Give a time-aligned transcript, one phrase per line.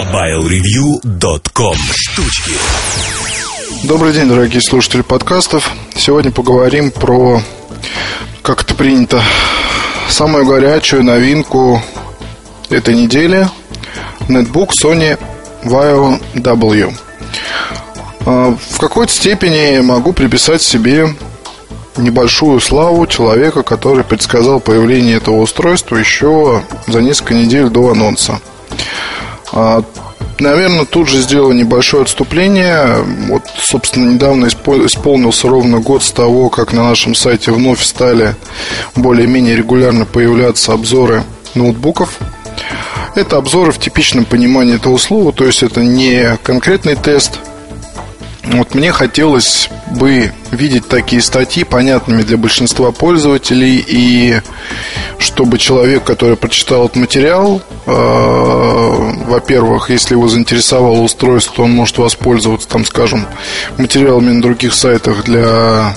[0.00, 2.52] MobileReview.com Штучки
[3.84, 5.70] Добрый день, дорогие слушатели подкастов.
[5.94, 7.42] Сегодня поговорим про,
[8.40, 9.22] как это принято,
[10.08, 11.82] самую горячую новинку
[12.70, 13.46] этой недели
[14.28, 15.18] нетбук Sony
[15.64, 16.94] Vaio W.
[18.24, 21.14] А, в какой-то степени могу приписать себе
[21.98, 28.40] небольшую славу человека, который предсказал появление этого устройства еще за несколько недель до анонса.
[29.52, 29.82] А,
[30.38, 33.04] наверное, тут же сделал небольшое отступление.
[33.28, 38.34] Вот, собственно, недавно исполнился ровно год с того, как на нашем сайте вновь стали
[38.96, 41.24] более-менее регулярно появляться обзоры
[41.54, 42.18] ноутбуков.
[43.14, 47.40] Это обзоры в типичном понимании этого слова, то есть это не конкретный тест–
[48.44, 54.40] вот мне хотелось бы видеть такие статьи понятными для большинства пользователей и
[55.18, 57.90] чтобы человек, который прочитал этот материал, э,
[59.26, 63.26] во-первых, если его заинтересовало устройство, он может воспользоваться, там, скажем,
[63.76, 65.94] материалами на других сайтах для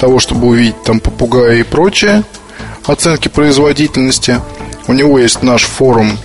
[0.00, 2.24] того, чтобы увидеть там попугая и прочее,
[2.86, 4.40] оценки производительности.
[4.88, 6.18] У него есть наш форум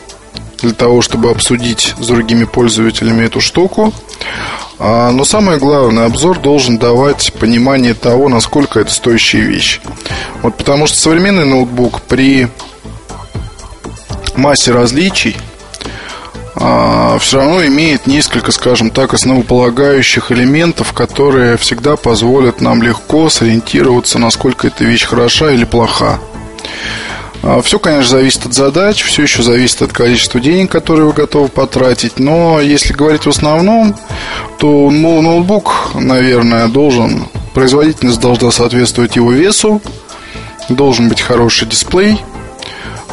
[0.61, 3.93] для того, чтобы обсудить с другими пользователями эту штуку.
[4.85, 9.79] А, но самое главное, обзор должен давать понимание того, насколько это стоящая вещь.
[10.41, 12.49] Вот потому что современный ноутбук при
[14.35, 15.37] массе различий
[16.55, 24.19] а, все равно имеет несколько, скажем так, основополагающих элементов, которые всегда позволят нам легко сориентироваться,
[24.19, 26.19] насколько эта вещь хороша или плоха.
[27.45, 31.50] А, все, конечно, зависит от задач, все еще зависит от количества денег, которые вы готовы
[31.50, 32.17] потратить.
[32.17, 33.97] Но если говорить в основном,
[34.59, 39.81] то ноутбук, наверное, должен, производительность должна соответствовать его весу,
[40.69, 42.22] должен быть хороший дисплей,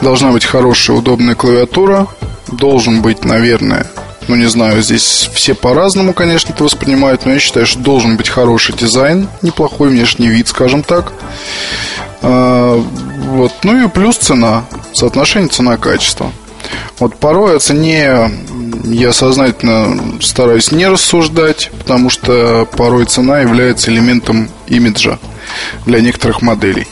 [0.01, 2.07] должна быть хорошая удобная клавиатура,
[2.53, 3.91] должен быть, наверное,
[4.29, 8.29] ну не знаю, здесь все по-разному, конечно, это воспринимают, но я считаю, что должен быть
[8.29, 11.13] хороший дизайн, неплохой внешний вид, скажем так.
[12.23, 12.83] А,
[13.29, 13.53] вот.
[13.63, 16.33] Ну и плюс цена, соотношение цена-качество.
[16.99, 18.31] Вот порой о цене
[18.85, 25.19] я сознательно стараюсь не рассуждать, потому что порой цена является элементом имиджа
[25.87, 26.87] для некоторых моделей.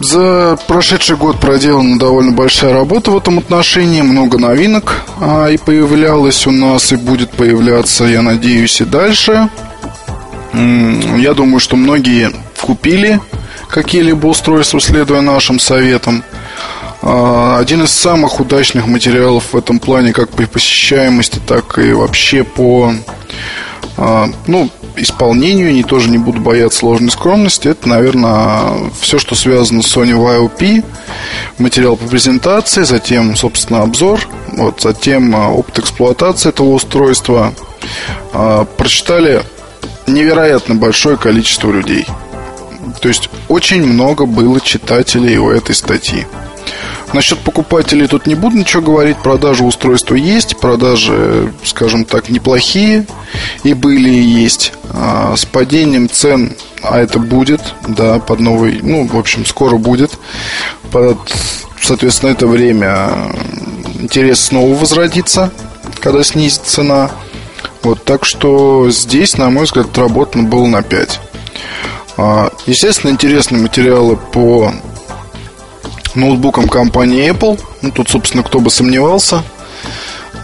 [0.00, 6.46] За прошедший год проделана довольно большая работа в этом отношении, много новинок а, и появлялось
[6.46, 9.50] у нас, и будет появляться, я надеюсь, и дальше.
[10.54, 12.32] Я думаю, что многие
[12.70, 13.20] купили
[13.68, 16.22] какие-либо устройства, следуя нашим советам.
[17.02, 22.44] А, один из самых удачных материалов в этом плане, как по посещаемости, так и вообще
[22.44, 22.94] по
[23.96, 29.82] а, ну, исполнению, не тоже не буду бояться сложной скромности, это, наверное, все, что связано
[29.82, 30.84] с Sony YOP,
[31.58, 37.52] материал по презентации, затем, собственно, обзор, вот, затем а, опыт эксплуатации этого устройства.
[38.76, 39.42] Прочитали
[40.06, 42.06] невероятно большое количество людей–
[43.00, 46.26] то есть очень много было читателей у этой статьи.
[47.12, 49.16] Насчет покупателей тут не буду ничего говорить.
[49.16, 53.04] Продажи устройства есть, продажи, скажем так, неплохие
[53.64, 54.72] и были и есть.
[54.92, 60.12] А с падением цен, а это будет, да, под новый, ну, в общем, скоро будет.
[60.92, 61.18] Под,
[61.80, 63.32] соответственно, это время
[63.98, 65.50] интерес снова возродится,
[66.00, 67.10] когда снизит цена.
[67.82, 71.20] Вот, так что здесь, на мой взгляд, отработано было на 5.
[72.22, 74.74] А, естественно, интересные материалы по
[76.14, 77.58] ноутбукам компании Apple.
[77.80, 79.42] Ну, тут, собственно, кто бы сомневался.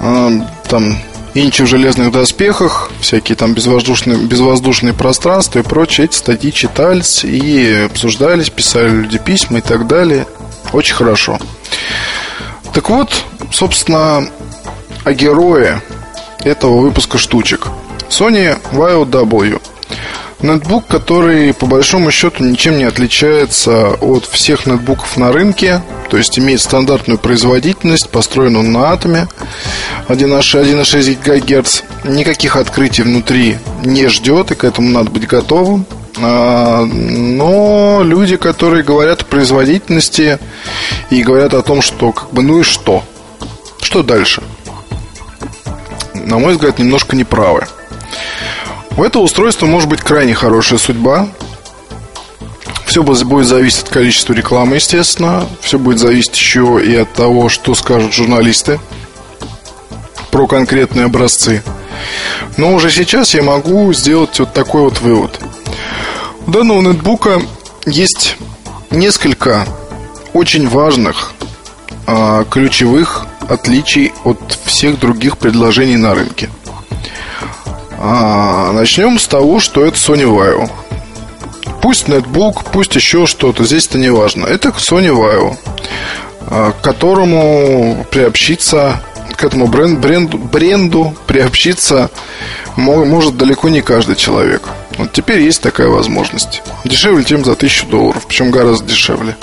[0.00, 0.30] А,
[0.70, 0.96] там
[1.34, 6.06] инчи в железных доспехах, всякие там безвоздушные, безвоздушные пространства и прочее.
[6.06, 10.26] Эти статьи читались и обсуждались, писали люди письма и так далее.
[10.72, 11.38] Очень хорошо.
[12.72, 13.22] Так вот,
[13.52, 14.26] собственно,
[15.04, 15.82] о герое
[16.42, 17.68] этого выпуска штучек.
[18.08, 19.60] Sony Vaio W–
[20.40, 26.38] Нетбук, который по большому счету ничем не отличается от всех нетбуков на рынке, то есть
[26.38, 29.28] имеет стандартную производительность, построен он на атоме
[30.08, 31.82] 1,6 ГГц.
[32.04, 35.86] Никаких открытий внутри не ждет, и к этому надо быть готовым.
[36.18, 40.38] А, но люди, которые говорят о производительности
[41.10, 43.02] и говорят о том, что как бы ну и что?
[43.80, 44.42] Что дальше?
[46.14, 47.66] На мой взгляд, немножко неправы.
[48.96, 51.28] У этого устройства может быть крайне хорошая судьба.
[52.86, 55.46] Все будет зависеть от количества рекламы, естественно.
[55.60, 58.80] Все будет зависеть еще и от того, что скажут журналисты
[60.30, 61.62] про конкретные образцы.
[62.56, 65.40] Но уже сейчас я могу сделать вот такой вот вывод.
[66.46, 67.42] У данного нетбука
[67.84, 68.36] есть
[68.90, 69.66] несколько
[70.32, 71.32] очень важных,
[72.06, 76.48] а, ключевых отличий от всех других предложений на рынке.
[78.08, 80.70] А, начнем с того, что это Sony Vaio.
[81.82, 84.46] Пусть нетбук, пусть еще что-то, здесь это не важно.
[84.46, 85.56] Это Sony Vaio,
[86.42, 89.02] а, к которому приобщиться,
[89.36, 92.08] к этому бренд, бренду, бренду приобщиться
[92.76, 94.62] может далеко не каждый человек.
[94.98, 96.62] Вот теперь есть такая возможность.
[96.84, 99.36] Дешевле, чем за 1000 долларов, причем гораздо дешевле.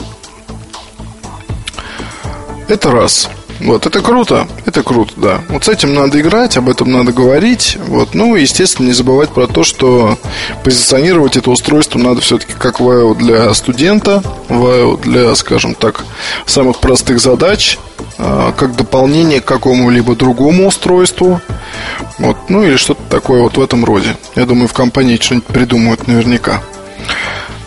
[2.69, 3.29] Это раз.
[3.59, 5.41] Вот, это круто, это круто, да.
[5.49, 7.77] Вот с этим надо играть, об этом надо говорить.
[7.87, 10.17] Вот, ну, естественно, не забывать про то, что
[10.63, 16.03] позиционировать это устройство надо все-таки как вайо для студента, вайо для, скажем так,
[16.45, 17.77] самых простых задач,
[18.17, 21.41] а, как дополнение к какому-либо другому устройству.
[22.19, 24.15] Вот, ну или что-то такое вот в этом роде.
[24.35, 26.61] Я думаю, в компании что-нибудь придумают наверняка.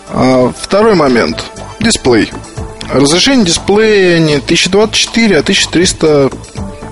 [0.08, 1.44] А, второй момент.
[1.80, 2.32] Дисплей.
[2.92, 6.30] Разрешение дисплея не 1024, а 1300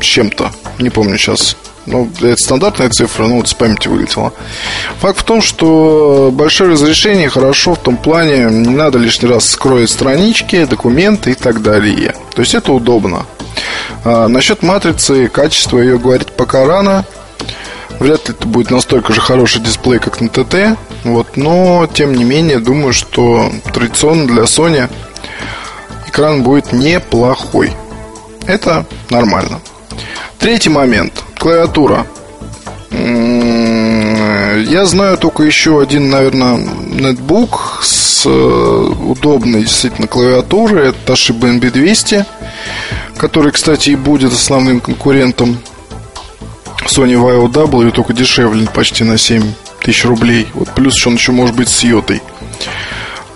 [0.00, 0.50] с чем-то.
[0.79, 1.56] Не помню сейчас.
[1.87, 4.32] Ну, это стандартная цифра, ну вот с памяти вылетела.
[5.00, 9.91] Факт в том, что большое разрешение хорошо в том плане, не надо лишний раз скроить
[9.91, 12.14] странички, документы и так далее.
[12.35, 13.26] То есть это удобно.
[14.02, 17.05] А, насчет матрицы, качества ее говорить пока рано.
[18.00, 20.79] Вряд ли это будет настолько же хороший дисплей, как на ТТ.
[21.05, 24.88] Вот, но, тем не менее, думаю, что традиционно для Sony
[26.14, 27.72] экран будет неплохой.
[28.46, 29.61] Это нормально.
[30.38, 31.25] Третий момент.
[31.38, 32.06] Клавиатура.
[32.93, 40.90] М-м, я знаю только еще один, наверное, нетбук с э, удобной действительно клавиатурой.
[40.90, 42.25] Это Toshiba NB200,
[43.16, 45.58] который, кстати, и будет основным конкурентом
[46.87, 49.43] Sony Vaio W, только дешевле почти на 7
[49.82, 50.46] тысяч рублей.
[50.55, 52.22] Вот плюс еще он еще может быть с йотой.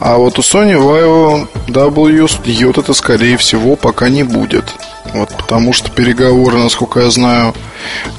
[0.01, 4.75] А вот у Sony Vaio W йод это скорее всего пока не будет.
[5.13, 7.55] Вот, потому что переговоры, насколько я знаю,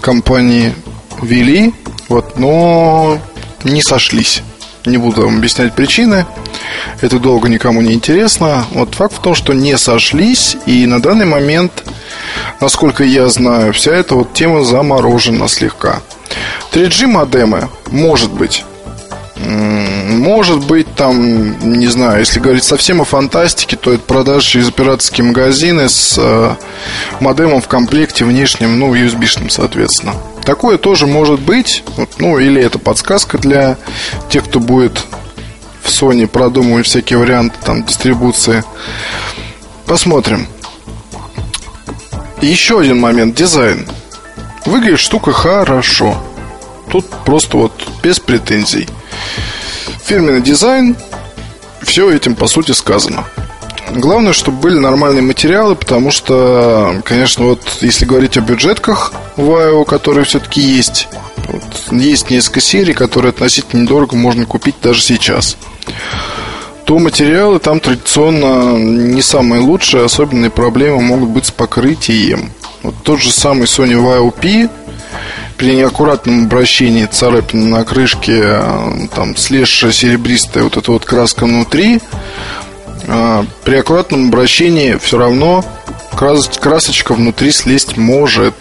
[0.02, 0.74] компании
[1.22, 1.74] вели,
[2.10, 3.20] вот, но
[3.64, 4.44] не сошлись.
[4.86, 6.26] Не буду вам объяснять причины.
[7.02, 8.66] Это долго никому не интересно.
[8.72, 11.84] Вот факт в том, что не сошлись, и на данный момент,
[12.60, 16.02] насколько я знаю, вся эта вот тема заморожена слегка.
[16.72, 18.64] 3G модемы, может быть,
[20.10, 25.26] может быть, там, не знаю, если говорить совсем о фантастике, то это продажи через операторские
[25.26, 26.56] магазины с э,
[27.20, 30.14] модемом в комплекте внешним, ну, USB-шным, соответственно.
[30.44, 33.78] Такое тоже может быть, вот, ну, или это подсказка для
[34.30, 35.06] тех, кто будет
[35.84, 38.64] в Sony продумывать всякие варианты там дистрибуции.
[39.86, 40.48] Посмотрим.
[42.42, 43.88] Еще один момент, дизайн.
[44.66, 46.18] Выглядит штука хорошо.
[46.90, 48.88] Тут просто вот без претензий.
[50.04, 50.96] Фирменный дизайн,
[51.82, 53.26] все этим по сути сказано.
[53.92, 60.26] Главное, чтобы были нормальные материалы, потому что, конечно, вот если говорить о бюджетках Вайо, которые
[60.26, 61.08] все-таки есть,
[61.48, 65.58] вот, есть несколько серий, которые относительно недорого можно купить даже сейчас,
[66.86, 72.52] то материалы там традиционно не самые лучшие, особенные проблемы могут быть с покрытием.
[72.84, 74.70] Вот тот же самый Sony Vaio P
[75.60, 82.00] при неаккуратном обращении царапины на крышке, э, там слезшая серебристая вот эта вот краска внутри,
[83.04, 85.66] э, при аккуратном обращении все равно
[86.12, 88.56] красочка внутри слезть может.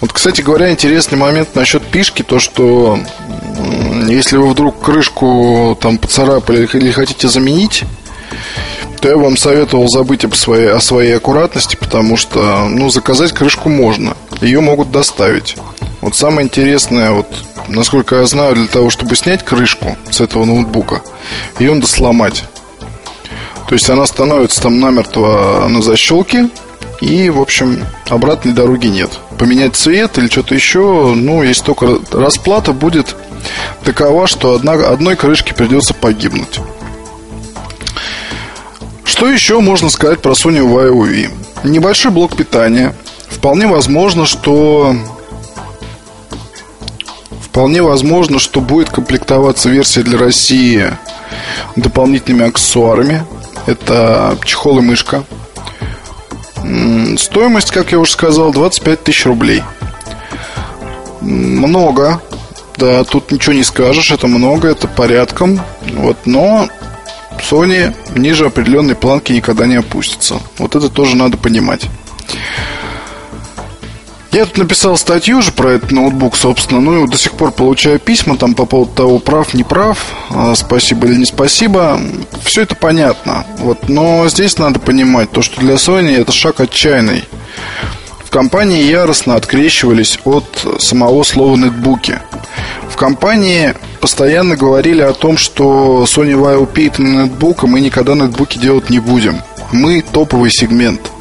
[0.00, 2.98] Вот, кстати говоря, интересный момент насчет пишки, то что
[4.08, 7.84] если вы вдруг крышку там поцарапали или хотите заменить,
[9.00, 13.68] то я вам советовал забыть об своей, о своей аккуратности, потому что, ну, заказать крышку
[13.68, 14.16] можно.
[14.40, 15.56] Ее могут доставить.
[16.02, 17.28] Вот самое интересное, вот,
[17.68, 21.00] насколько я знаю, для того, чтобы снять крышку с этого ноутбука,
[21.60, 22.44] ее надо сломать.
[23.68, 26.50] То есть она становится там намертво на защелке,
[27.00, 29.10] и, в общем, обратной дороги нет.
[29.38, 33.14] Поменять цвет или что-то еще, ну, если только расплата будет
[33.84, 36.58] такова, что одна, одной крышке придется погибнуть.
[39.04, 41.30] Что еще можно сказать про Sony Vaio V?
[41.62, 42.92] Небольшой блок питания.
[43.28, 44.96] Вполне возможно, что
[47.52, 50.90] Вполне возможно, что будет комплектоваться версия для России
[51.76, 53.26] дополнительными аксессуарами.
[53.66, 55.22] Это чехол и мышка.
[57.18, 59.62] Стоимость, как я уже сказал, 25 тысяч рублей.
[61.20, 62.22] Много.
[62.78, 65.60] Да, тут ничего не скажешь, это много, это порядком.
[65.92, 66.70] Вот, но
[67.38, 70.36] Sony ниже определенной планки никогда не опустится.
[70.56, 71.86] Вот это тоже надо понимать.
[74.32, 77.98] Я тут написал статью же про этот ноутбук, собственно, ну и до сих пор получаю
[77.98, 79.98] письма там по поводу того, прав, не прав,
[80.30, 82.00] а, спасибо или не спасибо.
[82.42, 83.44] Все это понятно.
[83.58, 87.24] Вот, но здесь надо понимать то, что для Sony это шаг отчаянный.
[88.30, 92.18] компании яростно открещивались от самого слова нетбуки.
[92.88, 98.14] В компании постоянно говорили о том, что Sony Vaio P это нетбук, а мы никогда
[98.14, 99.42] нетбуки делать не будем.
[99.72, 101.11] Мы топовый сегмент.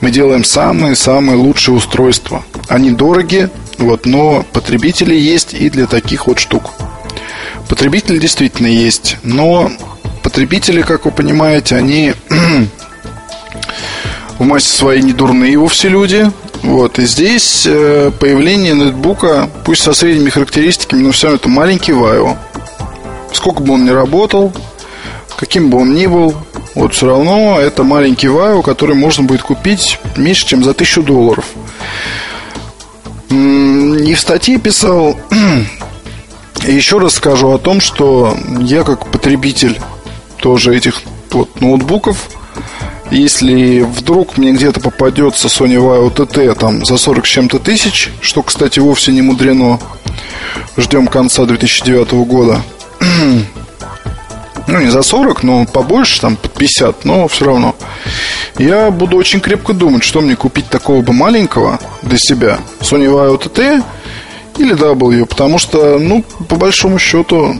[0.00, 2.44] Мы делаем самые-самые лучшие устройства.
[2.68, 6.70] Они дорогие, вот, но потребители есть и для таких вот штук.
[7.68, 9.70] Потребители действительно есть, но
[10.22, 12.14] потребители, как вы понимаете, они
[14.38, 16.30] в массе своей не дурные вовсе люди.
[16.62, 21.92] Вот, и здесь э, появление нетбука, пусть со средними характеристиками, но все равно это маленький
[21.92, 22.38] Вайо.
[23.34, 24.52] Сколько бы он ни работал,
[25.36, 26.34] каким бы он ни был,
[26.74, 31.44] вот все равно это маленький Вайо, который можно будет купить меньше, чем за тысячу долларов.
[33.30, 35.16] И в статье писал,
[36.66, 39.80] еще раз скажу о том, что я как потребитель
[40.38, 42.28] тоже этих вот ноутбуков,
[43.10, 48.42] если вдруг мне где-то попадется Sony Vaio TT там за 40 с чем-то тысяч, что,
[48.42, 49.78] кстати, вовсе не мудрено,
[50.76, 52.62] ждем конца 2009 года,
[54.66, 57.74] ну, не за 40, но побольше, там, под 50, но все равно.
[58.58, 62.58] Я буду очень крепко думать, что мне купить такого бы маленького для себя.
[62.80, 63.82] Sony Vaio TT
[64.58, 67.56] или W, потому что, ну, по большому счету,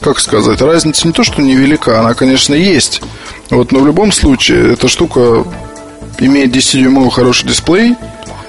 [0.00, 3.00] как сказать, разница не то, что невелика, она, конечно, есть.
[3.50, 5.44] Вот, но в любом случае, эта штука
[6.18, 7.96] имеет 10-дюймовый хороший дисплей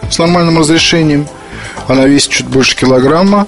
[0.10, 1.28] с нормальным разрешением.
[1.88, 3.48] Она весит чуть больше килограмма.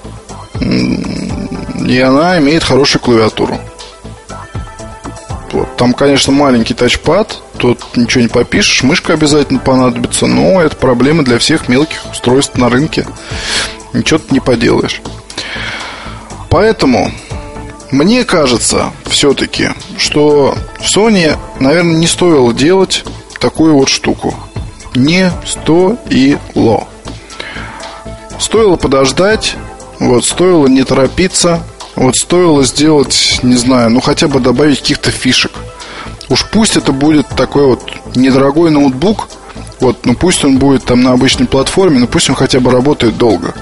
[1.85, 3.59] И она имеет хорошую клавиатуру.
[5.51, 5.75] Вот.
[5.77, 11.37] Там, конечно, маленький тачпад, тут ничего не попишешь, мышка обязательно понадобится, но это проблема для
[11.37, 13.05] всех мелких устройств на рынке.
[13.93, 15.01] Ничего ты не поделаешь.
[16.49, 17.11] Поэтому
[17.91, 23.03] мне кажется все-таки, что Sony, наверное, не стоило делать
[23.39, 24.33] такую вот штуку.
[24.95, 26.87] Не стоило.
[28.39, 29.55] Стоило подождать,
[29.99, 31.61] вот стоило не торопиться,
[31.95, 35.51] вот стоило сделать, не знаю, ну хотя бы добавить каких-то фишек.
[36.29, 37.81] Уж пусть это будет такой вот
[38.15, 39.27] недорогой ноутбук,
[39.79, 43.17] вот, ну пусть он будет там на обычной платформе, но пусть он хотя бы работает
[43.17, 43.53] долго.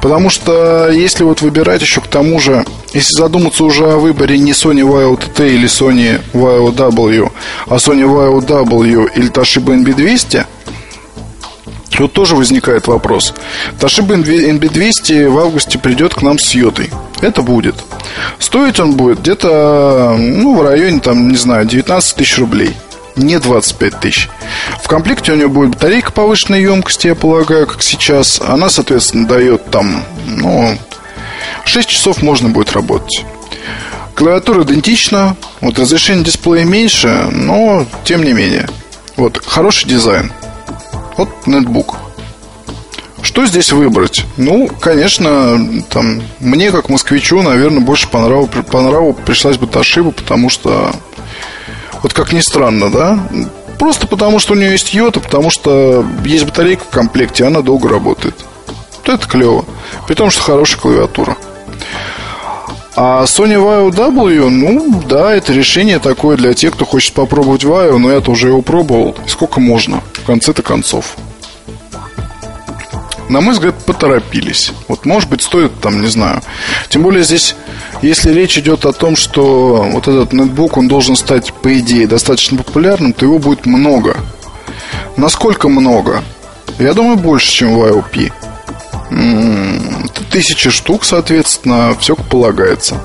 [0.00, 4.52] Потому что если вот выбирать еще к тому же, если задуматься уже о выборе не
[4.52, 7.32] Sony Vaio TT или Sony Vaio W,
[7.66, 10.44] а Sony Vaio W или Toshiba NB200,
[11.96, 13.34] Тут тоже возникает вопрос.
[13.78, 16.90] Toshiba NB200 в августе придет к нам с Йотой.
[17.20, 17.76] Это будет.
[18.38, 22.74] Стоить он будет где-то, ну, в районе, там, не знаю, 19 тысяч рублей.
[23.16, 24.28] Не 25 тысяч.
[24.82, 28.40] В комплекте у него будет батарейка повышенной емкости, я полагаю, как сейчас.
[28.40, 30.76] Она, соответственно, дает там, ну,
[31.64, 33.24] 6 часов можно будет работать.
[34.16, 35.36] Клавиатура идентична.
[35.60, 38.68] Вот разрешение дисплея меньше, но тем не менее.
[39.16, 40.32] Вот, хороший дизайн.
[41.16, 41.96] Вот нетбук.
[43.22, 44.26] Что здесь выбрать?
[44.36, 50.12] Ну, конечно, там, мне, как москвичу, наверное, больше по нраву, по нраву пришлась бы Toshiba,
[50.12, 50.92] потому что,
[52.02, 53.18] вот как ни странно, да,
[53.78, 57.88] просто потому что у нее есть йота, потому что есть батарейка в комплекте, она долго
[57.88, 58.34] работает.
[58.98, 59.64] Вот это клево.
[60.06, 61.36] При том, что хорошая клавиатура.
[62.96, 67.96] А Sony Vaio W, ну да, это решение такое для тех, кто хочет попробовать Vaio,
[67.98, 69.16] но я-то уже его пробовал.
[69.26, 71.16] Сколько можно, конце-то концов.
[73.28, 74.72] На мой взгляд, поторопились.
[74.88, 76.42] Вот, может быть, стоит там, не знаю.
[76.88, 77.56] Тем более здесь,
[78.02, 82.58] если речь идет о том, что вот этот нетбук, он должен стать, по идее, достаточно
[82.58, 84.16] популярным, то его будет много.
[85.16, 86.22] Насколько много?
[86.78, 88.32] Я думаю, больше, чем в IOP
[90.30, 93.00] тысячи штук, соответственно, все полагается.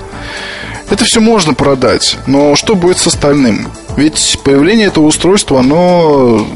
[0.89, 3.67] Это все можно продать, но что будет с остальным?
[3.95, 6.47] Ведь появление этого устройства, оно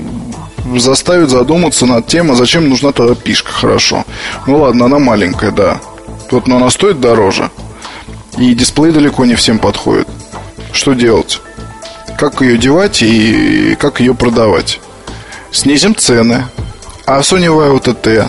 [0.77, 4.05] заставит задуматься над тем, а зачем нужна тогда пишка хорошо.
[4.47, 5.79] Ну ладно, она маленькая, да.
[6.31, 7.49] Вот, но она стоит дороже.
[8.37, 10.07] И дисплей далеко не всем подходит.
[10.71, 11.41] Что делать?
[12.17, 14.79] Как ее девать и как ее продавать?
[15.51, 16.45] Снизим цены.
[17.05, 18.27] А Sony Vaio TT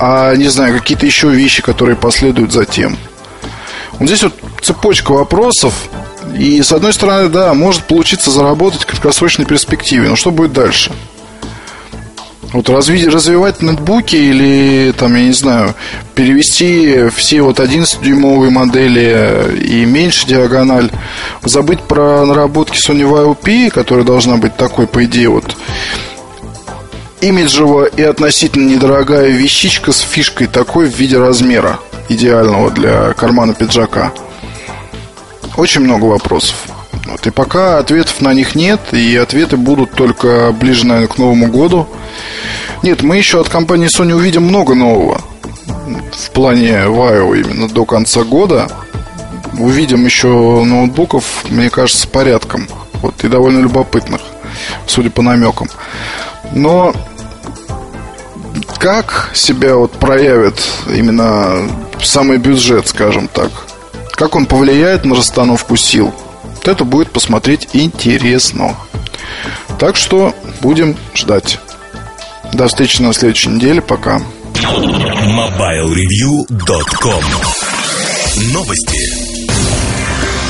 [0.00, 2.96] а, не знаю, какие-то еще вещи, которые последуют за тем.
[3.98, 5.74] Вот здесь вот цепочка вопросов.
[6.36, 10.08] И, с одной стороны, да, может получиться заработать в краткосрочной перспективе.
[10.08, 10.92] Но что будет дальше?
[12.52, 15.74] Вот разви, развивать нетбуки или, там, я не знаю,
[16.14, 20.90] перевести все вот 11-дюймовые модели и меньше диагональ,
[21.42, 25.56] забыть про наработки Sony Vaio P, которая должна быть такой, по идее, вот
[27.20, 34.12] имиджевая и относительно недорогая вещичка с фишкой такой в виде размера, идеального для кармана пиджака.
[35.58, 36.54] Очень много вопросов.
[37.06, 41.48] Вот, и пока ответов на них нет, и ответы будут только ближе, наверное, к Новому
[41.48, 41.88] году.
[42.84, 45.20] Нет, мы еще от компании Sony увидим много нового
[46.12, 48.70] в плане Vaio именно до конца года.
[49.58, 52.68] Увидим еще ноутбуков, мне кажется, с порядком.
[53.02, 54.20] Вот, и довольно любопытных,
[54.86, 55.68] судя по намекам.
[56.52, 56.94] Но
[58.78, 61.68] как себя вот проявит именно
[62.00, 63.50] самый бюджет, скажем так?
[64.18, 66.12] Как он повлияет на расстановку сил?
[66.56, 68.74] Вот это будет посмотреть интересно.
[69.78, 71.60] Так что будем ждать.
[72.52, 73.80] До встречи на следующей неделе.
[73.80, 74.20] Пока.
[74.56, 77.22] MobileReview.com
[78.52, 79.28] Новости.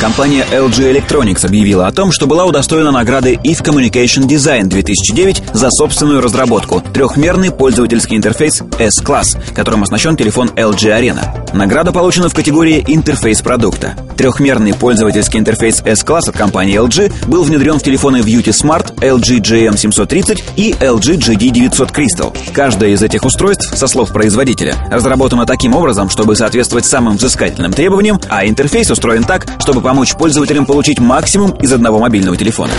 [0.00, 5.70] Компания LG Electronics объявила о том, что была удостоена награды EVE Communication Design 2009 за
[5.70, 11.47] собственную разработку– трехмерный пользовательский интерфейс S-Class, которым оснащен телефон LG Arena.
[11.52, 13.96] Награда получена в категории «Интерфейс продукта».
[14.16, 20.42] Трехмерный пользовательский интерфейс S-Class от компании LG был внедрен в телефоны View Smart, LG GM730
[20.56, 22.36] и LG GD900 Crystal.
[22.52, 28.20] Каждое из этих устройств, со слов производителя, разработано таким образом, чтобы соответствовать самым взыскательным требованиям,
[28.28, 32.72] а интерфейс устроен так, чтобы помочь пользователям получить максимум из одного мобильного телефона.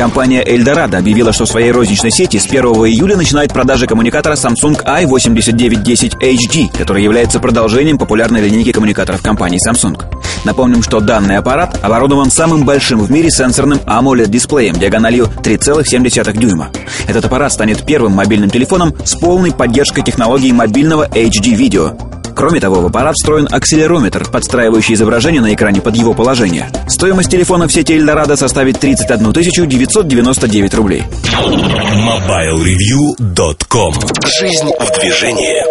[0.00, 4.82] Компания Eldorado объявила, что в своей розничной сети с 1 июля начинает продажи коммуникатора Samsung
[4.82, 10.02] i8910HD, который является продолжением популярной линейки коммуникаторов компании Samsung.
[10.44, 16.70] Напомним, что данный аппарат оборудован самым большим в мире сенсорным AMOLED-дисплеем диагональю 3,7 дюйма.
[17.06, 22.86] Этот аппарат станет первым мобильным телефоном с полной поддержкой технологии мобильного HD-видео, Кроме того, в
[22.86, 26.70] аппарат встроен акселерометр, подстраивающий изображение на экране под его положение.
[26.88, 31.04] Стоимость телефона в сети Эльдорадо составит 31 999 рублей.
[31.36, 33.92] MobileReview.com
[34.40, 35.70] Жизнь в движении.